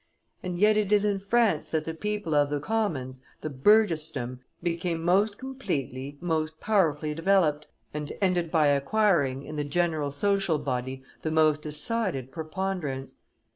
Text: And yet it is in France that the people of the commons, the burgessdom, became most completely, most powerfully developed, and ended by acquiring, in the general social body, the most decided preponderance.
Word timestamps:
And 0.41 0.57
yet 0.57 0.77
it 0.77 0.91
is 0.91 1.05
in 1.05 1.19
France 1.19 1.67
that 1.67 1.83
the 1.83 1.93
people 1.93 2.33
of 2.33 2.49
the 2.49 2.59
commons, 2.59 3.21
the 3.41 3.51
burgessdom, 3.51 4.39
became 4.63 5.03
most 5.03 5.37
completely, 5.37 6.17
most 6.19 6.59
powerfully 6.59 7.13
developed, 7.13 7.67
and 7.93 8.11
ended 8.19 8.49
by 8.49 8.65
acquiring, 8.69 9.43
in 9.43 9.57
the 9.57 9.63
general 9.63 10.09
social 10.09 10.57
body, 10.57 11.03
the 11.21 11.29
most 11.29 11.61
decided 11.61 12.31
preponderance. 12.31 13.17